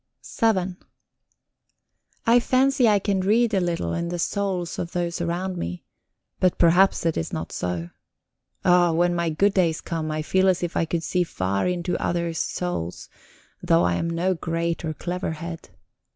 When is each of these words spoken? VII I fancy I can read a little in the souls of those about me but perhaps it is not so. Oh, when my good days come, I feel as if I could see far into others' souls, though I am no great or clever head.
VII 0.41 0.77
I 2.25 2.39
fancy 2.39 2.87
I 2.89 2.97
can 2.97 3.19
read 3.21 3.53
a 3.53 3.59
little 3.61 3.93
in 3.93 4.09
the 4.09 4.17
souls 4.17 4.79
of 4.79 4.93
those 4.93 5.21
about 5.21 5.55
me 5.55 5.83
but 6.39 6.57
perhaps 6.57 7.05
it 7.05 7.17
is 7.17 7.31
not 7.31 7.51
so. 7.51 7.91
Oh, 8.65 8.93
when 8.93 9.13
my 9.13 9.29
good 9.29 9.53
days 9.53 9.79
come, 9.79 10.09
I 10.09 10.23
feel 10.23 10.47
as 10.49 10.63
if 10.63 10.75
I 10.75 10.85
could 10.85 11.03
see 11.03 11.23
far 11.23 11.67
into 11.67 11.99
others' 12.03 12.39
souls, 12.39 13.09
though 13.61 13.83
I 13.83 13.93
am 13.93 14.09
no 14.09 14.33
great 14.33 14.83
or 14.83 14.95
clever 14.95 15.33
head. 15.33 15.69